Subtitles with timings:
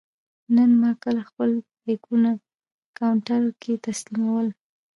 [0.55, 1.49] نن ما کله خپل
[1.85, 2.31] بېکونه
[2.99, 4.47] کاونټر کې تسلیمول.